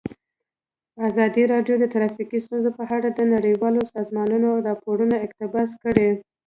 [1.07, 6.09] ازادي راډیو د ټرافیکي ستونزې په اړه د نړیوالو سازمانونو راپورونه اقتباس کړي.